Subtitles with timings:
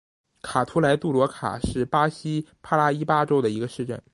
[0.41, 4.01] 卡图莱杜罗卡是巴西帕拉伊巴州的一个市镇。